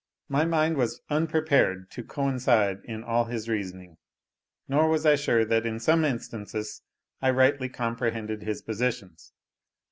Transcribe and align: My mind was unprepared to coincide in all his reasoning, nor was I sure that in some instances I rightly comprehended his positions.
My 0.27 0.45
mind 0.45 0.77
was 0.77 0.99
unprepared 1.11 1.91
to 1.91 2.03
coincide 2.03 2.79
in 2.85 3.03
all 3.03 3.25
his 3.25 3.47
reasoning, 3.47 3.97
nor 4.67 4.89
was 4.89 5.05
I 5.05 5.13
sure 5.13 5.45
that 5.45 5.63
in 5.63 5.79
some 5.79 6.03
instances 6.03 6.81
I 7.21 7.29
rightly 7.29 7.69
comprehended 7.69 8.41
his 8.41 8.63
positions. 8.63 9.31